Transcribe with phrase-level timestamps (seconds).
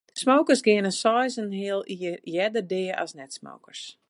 [0.19, 3.81] Smokers geane seis en in heal jier earder dea as net-smokers.